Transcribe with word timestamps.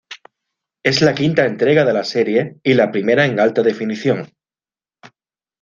Es 0.81 1.03
la 1.03 1.13
quinta 1.13 1.45
entrega 1.45 1.85
de 1.85 1.93
la 1.93 2.03
serie 2.03 2.55
y 2.63 2.73
la 2.73 2.91
primera 2.91 3.27
en 3.27 3.39
alta 3.39 3.61
definición. 3.61 4.33